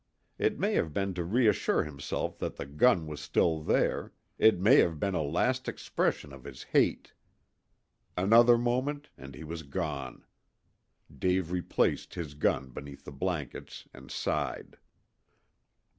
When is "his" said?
6.43-6.63, 12.15-12.33